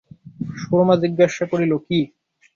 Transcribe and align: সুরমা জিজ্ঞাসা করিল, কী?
সুরমা 0.61 0.95
জিজ্ঞাসা 1.03 1.43
করিল, 1.51 1.71
কী? 1.87 1.99